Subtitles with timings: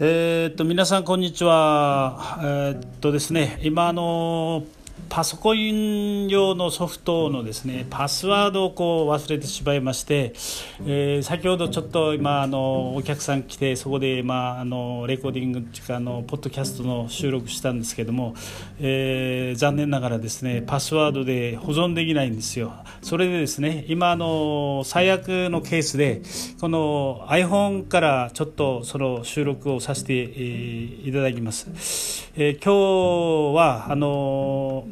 [0.00, 2.40] えー、っと皆さんこんにちは。
[2.42, 4.64] えー、っとですね今あの
[5.14, 10.32] パソコン用のソフトのですねパスワードをこう忘れてしまいまして、
[10.84, 18.34] えー、先ほどちょっと今あのお客さん来てそこでまああのレコーディングっていうかあのポッドキャストの収録したんですけども、
[18.80, 22.72] えー、残念ながらですねパスワードで保存できないんですよ。
[23.00, 26.22] それでですね今あの最悪のケースで
[26.60, 32.32] この iPhone からちょっとその収録をさせて、いただきます。
[32.34, 34.88] えー、今日はあの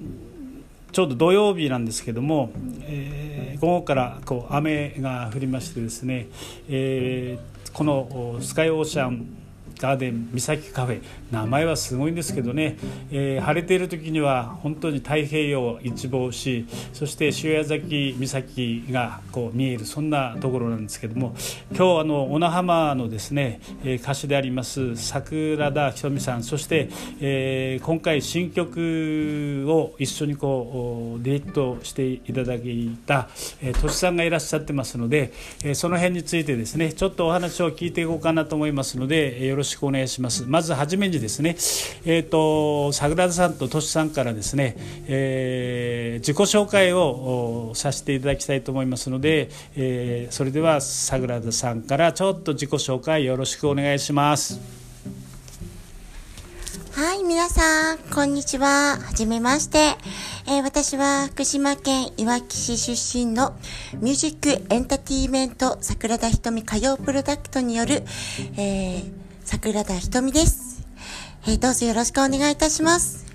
[0.92, 6.28] ちょうど土曜日なんですけども、えー、午後からこう雨が降りましてですね、
[6.68, 9.41] えー、このスカイオーシャン
[9.78, 11.02] ガーデン岬カフェ。
[11.30, 12.76] 名前はすごいんですけどね、
[13.10, 21.34] えー、晴れている時には本当に太平洋を一望しそして塩谷崎岬がこう見えるそんなところなんですけども。
[21.74, 26.42] 今日あの小名浜のですね、えー、歌手であります桜田ひとみさん。
[26.42, 32.60] そして、えー、今回新曲を一緒にこうデートしていただい
[33.06, 33.28] た、
[33.62, 35.32] えー、としさんがいらっしゃってますので、
[35.64, 40.44] えー、その辺についてですねちょっとお話を聞いていこうかなと思いますのでよろしくしくお願いします。
[40.46, 41.56] まずはじめにですね、
[42.04, 54.60] えっ、ー、と桜田さんととしさんからですね、えー、自己紹介をさせていただきたいと思いますので、えー、それでは桜田さんからちょっと自己紹介よろしくお願いします。
[56.92, 58.98] はい、皆さん、こんにちは。
[59.00, 59.96] はじめまして。
[60.46, 63.54] えー、私は福島県いわき市出身の
[63.94, 68.02] ミュージックエンターテイメント桜田瞳歌謡プロダクトによる、
[68.58, 69.21] えー
[69.52, 70.82] 桜田ひとみです。
[71.46, 73.26] えー、どうぞよろしくお願いいたします。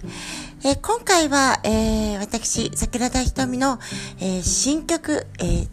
[0.65, 3.77] えー、今回は、えー、私、桜田ひとみの、
[4.19, 5.67] え新曲、え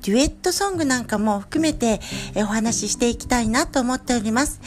[0.00, 2.00] デュエットソングなんかも含めて、
[2.34, 4.62] えお話ししていきたいなと思っております。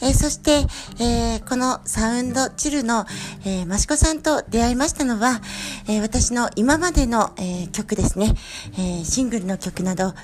[0.00, 0.64] えそして、
[1.00, 3.04] えこのサウンドチルの、
[3.44, 5.42] えー、益子さんと出会いましたのは、
[5.88, 8.32] え私の今までの、え曲ですね、
[8.78, 10.14] えシングルの曲など、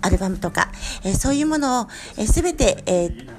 [0.00, 0.70] アルバムとか、
[1.02, 1.88] えそういうものを
[2.24, 3.35] すべ、て、え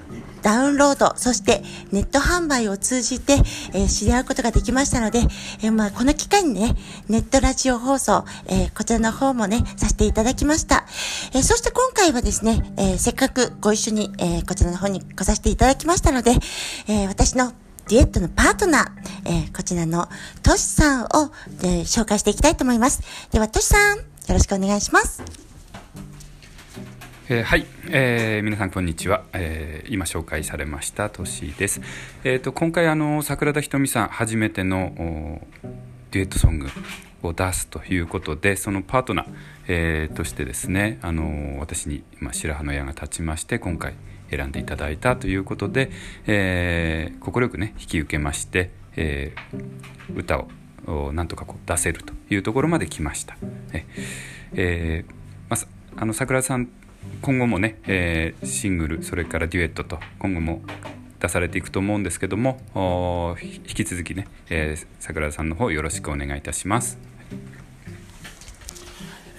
[0.48, 3.34] ダウンロード、そしてネット販売を通じて、
[3.74, 5.20] えー、知り合うことができましたので、
[5.62, 6.78] えー、まあ、この機会にね、
[7.10, 10.86] ネットラジオ放送、えー、こちらの方もね、させていただきました。
[11.34, 16.32] えそして今回はですね、えせっかくご一緒に、えこちらの方に来させていただきましたので、
[16.88, 17.52] え私の
[17.90, 20.08] デュエットのパートナー、えこちらの
[20.44, 21.08] トシさんを、
[21.62, 23.02] え紹介していきたいと思います。
[23.34, 25.47] では、トシさん、よろしくお願いします。
[27.30, 31.82] えー、はい、えー、皆さんこんにちは、えー、今紹介されましたトシです、
[32.24, 35.42] えーと、今回あの桜田ひとみさん初めての
[36.12, 36.68] デュエットソング
[37.24, 39.28] を出すということでそのパートナー、
[39.68, 43.96] えー、としてですねあの私に、まあ、白羽の矢が立ちまして今回
[44.32, 45.92] 選んでいただいたということで
[46.28, 50.46] え快、くね引き受けまして、えー、歌
[50.90, 53.36] をなんとかこう出せるというところまで来ました。
[53.74, 53.86] え
[54.54, 55.12] えー
[55.50, 56.70] まあ、あの桜田さん
[57.22, 60.62] 今後もね、えー、シングルそれからデュエットと今後も
[61.20, 62.60] 出されていくと思うんですけども
[63.42, 66.98] 引き続きね、えー、桜田さんの方よろしくお願いいたします。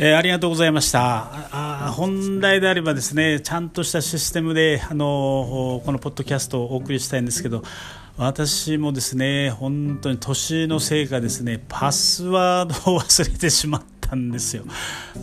[0.01, 7.65] えー、ありがとうございましたあ本来であればですねちゃんとしたシステムであのこのポッドキャストをお送りしたいんですけど
[8.17, 14.65] 私もですね本当に年のせいかですねパスワードを忘れてしまったんですよ、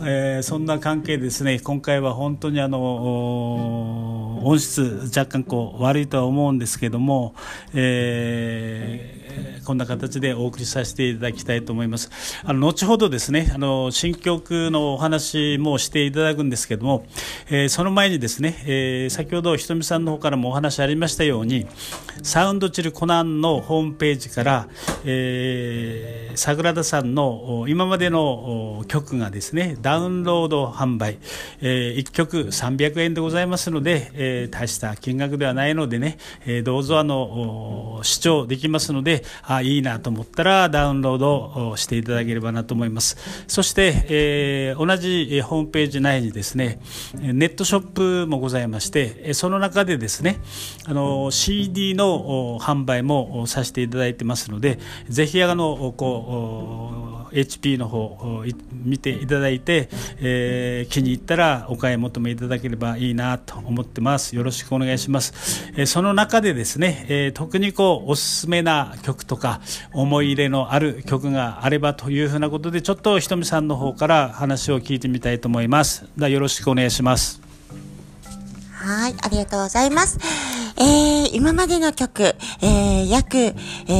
[0.04, 7.34] えー、そんな関係ですね今回は本当にあの音質若干こう悪いとは思うんですけども、
[7.74, 9.26] えー
[9.66, 12.10] こんな形でお送りさせていただきたいと思います。
[12.44, 17.04] あの後ほどですね、あの新曲のお話もしていただくんですけども、
[17.50, 21.66] えー、その前にですね、えー、先ほどひとみさんの方からもお話ありましたように、
[22.22, 24.68] サウンドチルコナンのホームページから、
[25.04, 31.18] えー、桜田さんの今までの曲がですね、ダウンロード販売、
[31.60, 43.16] えー、1曲300円でございますので、えー、大した金額ではないのでね、えー、どうぞあの視聴できますので、あいいなと思ったらダウンロードしていただければなと思います。
[43.48, 46.80] そして、えー、同じホームページ内にですね
[47.14, 50.40] ネットショップもございましてその中でですね
[50.84, 54.78] あの CD の販売もさせていただいてますので
[55.08, 58.42] ぜひあのこう HP の方
[58.72, 59.88] 見ていただいて、
[60.18, 69.60] えー、気に入ったらお買い求めいただければいいなと思ってますよろしくお願いします、えー、その中でですね、えー、特にこうおすすめな曲とか
[69.92, 76.06] 思い入れのある曲があればというふうなことでちょっとひとみさんの方から話を聞いてみたいと思います。
[76.16, 77.40] よろしくお願いします。
[78.72, 80.55] はい、ありがとうございます。
[80.78, 82.22] えー、今までの曲、
[82.60, 83.54] えー、約、え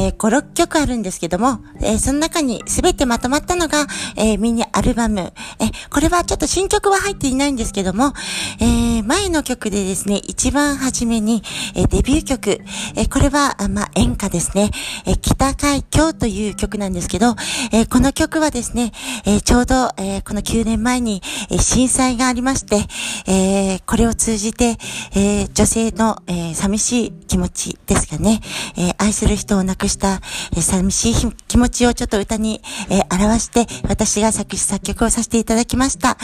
[0.09, 5.33] ー、5、6曲あるんですけども、えー、その中に全てまとまったのが、えー、ミニアルバム。
[5.59, 8.13] えー、これはちょっと新曲は入っていないんですけども、
[8.59, 11.41] えー、前の曲でですね、一番初めに、
[11.75, 12.61] えー、デビュー曲、
[12.95, 14.69] えー、これは、あまあ、演歌ですね、
[15.07, 17.35] えー、北海峡という曲なんですけど、
[17.71, 18.91] えー、この曲はですね、
[19.25, 22.85] えー、ちょうど、えー、この9年前に、えー、震災がありまして、
[23.25, 24.77] えー、これを通じて、
[25.15, 28.41] えー、女性の、えー寂しい気持ちですかね。
[28.75, 30.21] えー、愛する人を亡くした、
[30.53, 36.17] えー、寂しい気持ちをちょっと歌に、えー、表して、私が作詞作曲をさせていただきました。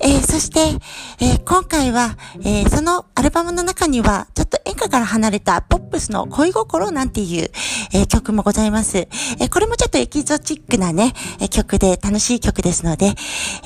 [0.00, 0.60] え、そして、
[1.20, 7.50] え、今回は、え、そのアルバムの中には、ちょっと演歌から離れたポップスの恋心なんていう、
[7.92, 9.08] え、曲もございます。
[9.40, 13.14] え、これもちょっとエキゾチックなね、え曲で楽しい曲ですので、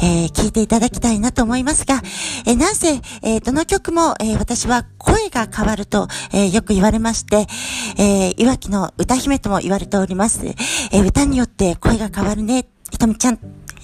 [0.02, 2.00] えー、聴いていただきたいなと思いますが、
[2.46, 7.46] え、なんせ、え、どの曲も、え、私は声が変わると、えー、よく言われまして、
[7.98, 10.46] えー、いわきの歌姫とも言われております。
[10.46, 13.38] えー、歌によって声が変わるね、ひとみちゃんっ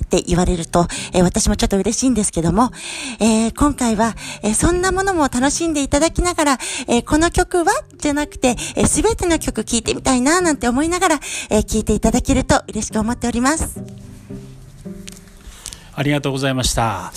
[0.09, 2.71] て言われると、えー、私もちょっと嬉しいんですけども、
[3.19, 6.59] えー、今回は、えー、そんなものも楽しんでいただきながら、
[6.89, 11.21] えこの曲はじゃなくて、す、え、べ、ての曲聴いてみたいななんて思いながら、
[11.51, 14.06] え聴いていただけると嬉しく思っております。
[15.99, 17.11] ありがとうございました。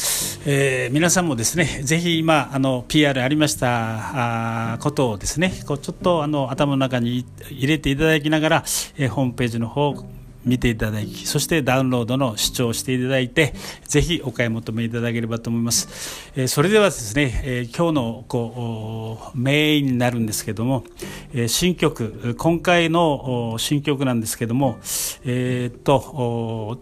[0.46, 8.64] えー、皆さんもですね、ぜひ今、あの、PR ありましたあことをですね、こうちょっとあの頭の中に入れていただきながら、
[8.98, 10.06] えー、ホームページの方を
[10.46, 13.54] 見ていただきそしてダウンロードの視聴していただいて
[13.86, 20.86] ぜひお買い求めいただければと思います、えー、それではですね、えー、今日のこうメインになるんですけども、
[21.34, 24.80] えー、新曲今回の新曲なんですけども
[25.26, 26.80] え、っと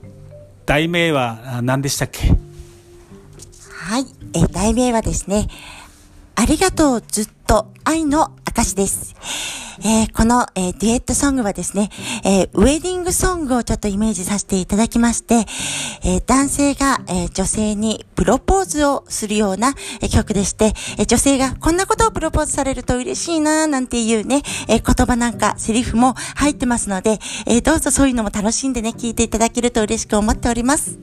[0.67, 2.27] 題名は何でしたっけ？
[2.27, 5.47] はい、えー、題名はですね、
[6.35, 9.15] ありがとうずっと愛の証です。
[9.81, 11.89] えー、この、えー、デュエットソングはですね、
[12.23, 15.45] えー、ウェディングソングをちょっとイメージさせていただきまして、
[16.03, 30.99] え男性が、え女性にプロポーズをするような、え曲でして、え女性がこんなことをプロポーズされると嬉しいなーなんていうね、え言葉なんかセリフも入ってますので、えどうぞそういうのも楽しんでね、聞いていただけると嬉しく思っております。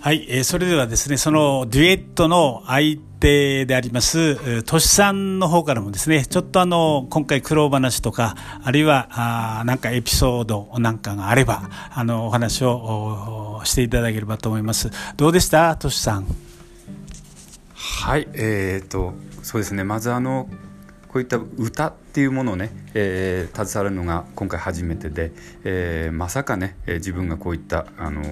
[0.00, 14.90] はい、えー、それではですね、そのデュエットの相でであります、としさんの方からもですね、ちょっとあの、今回苦労話とか、あるいは、あなんかエピソードなんかがあれば、あの、お話をしていただければと思います。
[15.16, 15.74] どうでした？
[15.76, 16.26] としさん。
[17.74, 20.48] はい、えー、っと、そうですね、まずあの、
[21.08, 25.32] こういった歌っていうものをね、えー、携わるのが今回初めてで、
[25.64, 28.22] えー、まさかね、え、自分がこういった、あの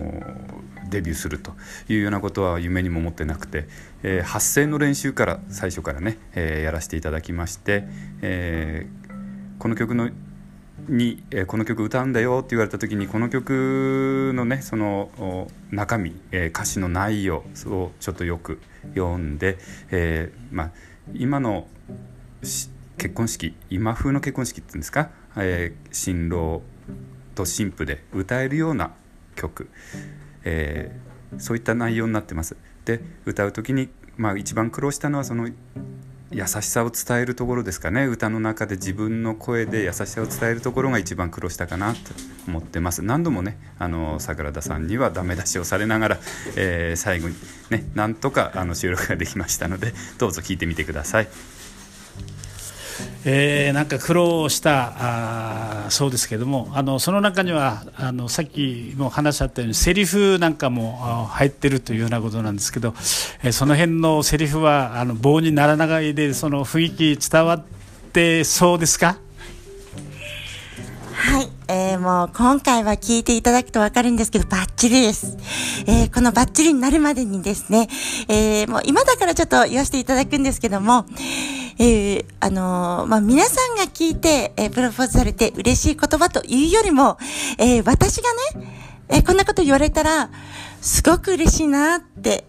[0.89, 1.53] デビューすると
[1.89, 3.67] いうようなことは夢にも思ってなくて、
[4.03, 7.85] えー、発声の練習から最初からね、えー、やらせていただきまして、
[8.23, 10.11] えー、この曲の
[10.89, 18.61] に、えー、この曲歌うんだよって言われた時にこの曲のねその中身、えー、歌詞の内容をちょっとよく
[18.95, 19.59] 読んで、
[19.91, 20.71] えーまあ、
[21.15, 21.67] 今の
[22.41, 26.63] 結婚式今風の結婚式っていうんですか、えー、新郎
[27.35, 28.93] と新婦で歌えるような
[29.35, 29.69] 曲
[30.47, 32.57] えー、そういった内容になってます。
[32.87, 35.51] で歌う時に、まあ、一番苦労したのはその
[36.31, 41.99] 優しさを伝えるところですかね歌の中で自分の声で優しさを伝えるところが一番苦労したかなと
[42.49, 46.19] 思ってます何度もねあの桜田さんにはダメ出しをされながら、
[46.57, 47.37] えー、最後に
[47.71, 51.29] ねなんとかあの収録ができましたのでどうぞ聞いてみてください。
[53.29, 54.93] えー、なんか苦労した
[55.87, 62.95] あそうですけどもあのその中にはあのさっきも話しあったようにセリフなんかも入ってるというようなことなんですけど、
[63.43, 67.65] えー、その辺のセリフはあの棒にならないでその雰囲気伝わっ
[68.13, 69.19] てそうですか？
[71.17, 71.49] はい。
[71.69, 75.37] えー、もう今回は聞いていただくとわかるんですけど、バッチリです。
[75.89, 77.89] えー、このバッチリになるまでにですね、
[78.29, 81.07] えー、もう今だからちょっと言わせていただくんですけども、
[81.79, 87.19] えー、あのー、まあ、皆さんが聞いて、えー、プロポーズされて嬉しい言葉というよりも、
[87.59, 88.73] え私がね、
[89.09, 90.31] えこんなこと言われたら、
[90.81, 92.45] すごく嬉しいなって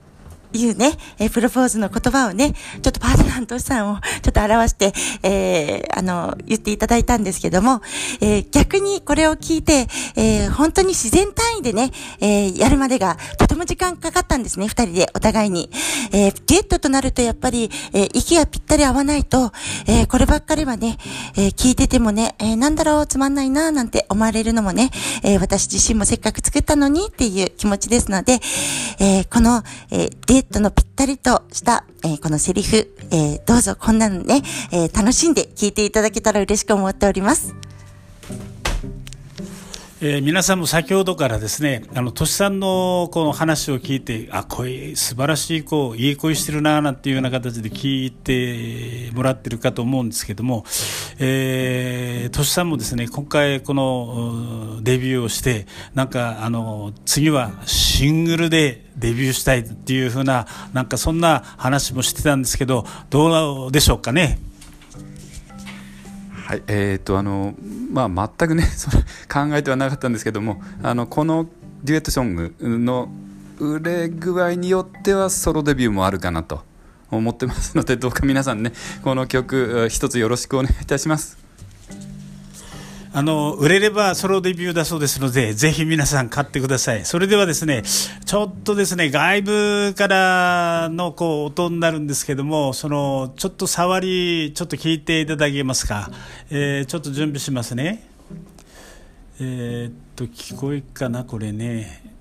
[0.54, 7.82] いうね、えプロポーズの言葉をね、ちょっとパートナーのトシさんをちょっと表して、えー、あの、言っていただいたんですけども、
[8.22, 15.70] えー、逆にこれを聞いて、えー、本当に自然単位でね、えやるまでがとても時間かかったんですね、二人でお互いに。
[16.12, 19.52] えー、デュエットとなるとやっぱり、え、息がぴったり合わないと、
[19.88, 20.98] え、こればっかりはね、
[21.36, 24.92] え、聞いててもね、え、なんだろう、つまんないな、なんて思われるのもね、
[25.24, 28.40] え、私自身もせっかく作ったのにっていう気持ちですので、
[29.00, 37.56] え、この、えー、デュエットのぴったりとした、えー、このセリフ、えー、どうぞこんなのね、えー、楽しんで聞いていただけたら嬉しく思っております。
[40.00, 50.66] えー、皆さんも先ほどからですね、あの、としさんのこの話を聞いて、あ、声、素晴らしい子、いい声してるな、なんていうような形で聞いてもらってるかと思うんですけども、
[51.18, 64.38] えー、としさんもですね、今回このデビューをして、なんか、あの、次はシングルでデビューしたいっていうふうな、なんかそんな話もしてたんですけど、どうでしょうかね？
[66.46, 67.56] はいえーとあの
[67.92, 71.48] まあ、全くねそれ考えてはなかったんですけどもあのこの
[71.84, 73.10] デュエットソングの
[73.60, 76.64] 売れ具合によってはソロデビューもあるかなと
[77.10, 78.72] 思ってますのでどうか皆さんね
[79.04, 81.48] この曲一つよろしくお願いいたします。
[83.14, 87.04] あの売れればソロデビューだそうですのでぜひ皆さん買ってください。
[87.04, 96.12] それではですねちょっとですね外部からのこう音になるんですけどもそのちょっと触りちょっと聞いていただけますか、
[96.52, 98.08] えー、ちょっと準備しますね。
[99.40, 102.16] えー、っと聞こえかなこれね。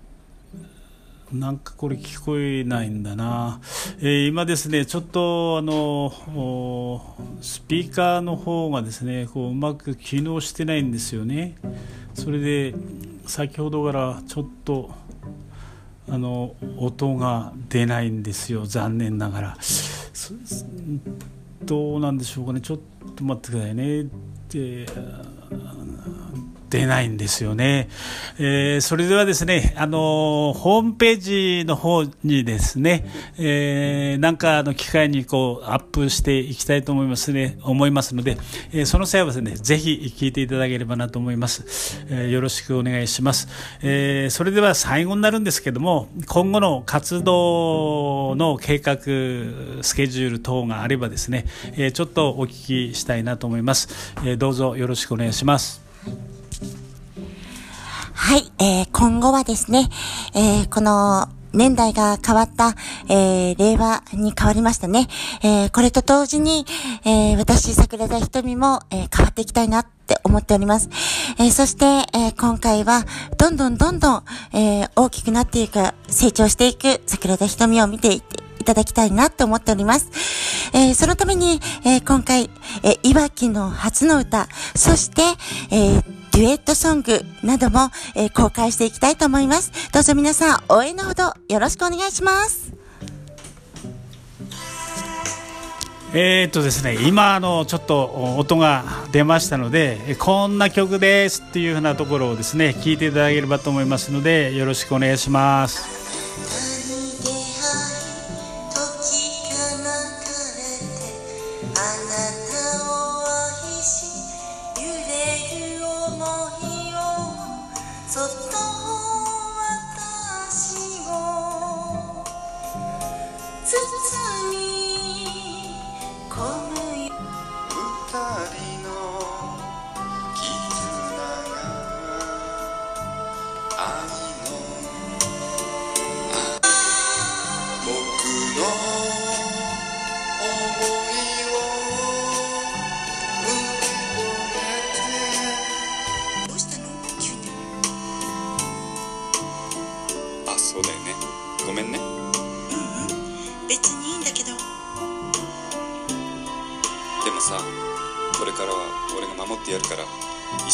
[1.32, 3.60] なんかこれ聞こえないんだな、
[3.98, 11.56] えー、今ですねちょっとあのスピーカーの方がですねこううまく機能してないんですよね。
[12.14, 12.74] それで
[13.26, 14.90] 先ほどからちょっと
[16.08, 18.66] あの音が出ないんですよ。
[18.66, 19.58] 残念ながら。
[21.64, 22.60] どうなんでしょうかね。
[22.60, 22.78] ちょっ
[23.16, 24.06] と待ってくださいね。
[24.48, 24.86] で
[26.76, 27.88] 出ないんですよね。
[28.38, 33.06] えー、それではですね、あのホームページの方にですね、
[33.38, 38.36] えー、なんかの機会にこうアップしていきたいと思いますね、思いますので、
[38.72, 42.04] えー、その際はですね、ぜひ聞いていただければなと思います。
[42.10, 43.48] えー、よろしくお願いします。
[43.80, 49.00] えー、それでは最後になるんですけども、今後の活動の計画、
[49.82, 53.88] スケジュール等があればですね、えー、ちょっとお聞きしたいなと思います。
[54.26, 55.80] えー、どうぞよろしくお願いします。
[56.04, 56.35] はい、
[58.26, 59.88] はいえー、今後はですね、
[60.34, 62.74] えー、この、年代が変わった、
[63.08, 65.06] えー、令和に変わりましたね。
[65.44, 66.66] えー、これと同時に、
[67.04, 70.90] えー、私、桜田瞳も、え、変わっていきたいなって思っております。
[71.38, 71.84] え、そして、
[72.18, 73.04] え、今回は、
[73.38, 75.78] どんどんどんどん、えー、大きくなっていく、
[76.08, 80.10] 成長していく桜田瞳を見ていて、いただきたいなって思っております。
[80.74, 82.50] え、そのために、え、今回、
[82.82, 85.22] えー、いわきの初の歌、そして、
[85.70, 89.72] えーデュエットソングなども、えー、公開していきたいと思います。
[89.90, 92.74] どうぞ皆さん応援のほどよろしくお願いします。
[96.12, 106.25] えー、っとですね、今あのちょっと音が出ましたのでこんな曲ですっていうふうなところをですね聞いていただければと思いますのでよろしくお願いします。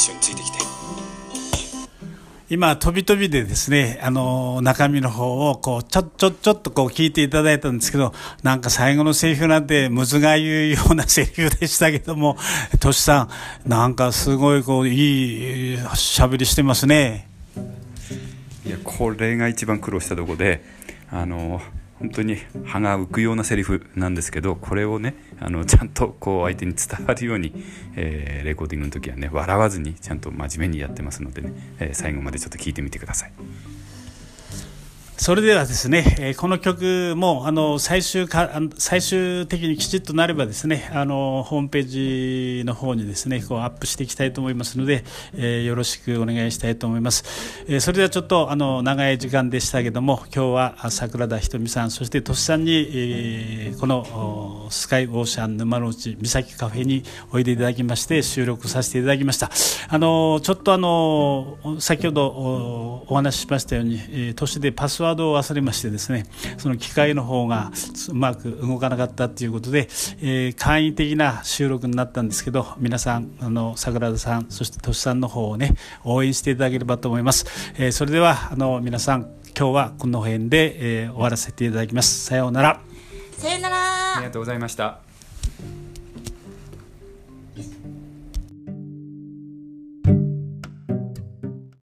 [0.02, 0.58] 緒についてきて
[2.52, 12.36] 今、飛び飛びでですね、あの、中身の方を、こう、ちょ、ちょ、ちょっとこう聞いていただいたんですけど、なんか最後のセリフなんて、むずが言うようなセリフでしたけども、
[12.78, 13.30] としさ
[13.64, 17.26] ん、なんかすごいこう、いい喋りしてますね。
[18.66, 20.62] いや、これが一番苦労したとこで、
[21.10, 21.62] あの、
[22.02, 27.52] 本当に歯が浮くようなセリフなんですけどこれをねあのちゃんとこう相手に伝わるように、
[27.94, 33.32] えー、レコーディングの時はね笑わずにちゃんと真面目にやってますのでね、えー、最後までちょっと聞いてみてください。
[35.22, 59.52] それではですね、え、この曲もあの最終か最終的にきちっとなればですねあのホームページの方にですねこうアップしていきたいと思いますので、えー、よろしくお願いしたいと思います、えー、それではちょっとあの長い時間でしたけども今日は桜田ひとみさんそしてとしさんに、えー、このスカイオーシャン沼の内岬カフェにおいでいただきまして収録させていただきました。
[59.88, 62.26] あのちょっとあの先ほど
[63.06, 66.26] お話ししましたように、えー、都市でパスワードードを忘れましてですね
[66.58, 67.72] その機械の方が
[68.08, 69.88] うまく動かなかったということで、
[70.20, 82.24] えー、簡易的な収録になったんですけど皆さんあの桜田さんそしてとしさんの方をね応援していただければと思います、えー、それではあの皆さん今日はこの辺で、えー、終わらせていただきます。
[82.24, 82.80] さようなら。
[83.36, 84.16] さようなら。
[84.16, 85.11] ありがとうございました